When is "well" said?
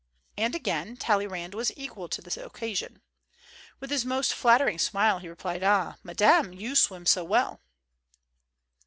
7.23-7.61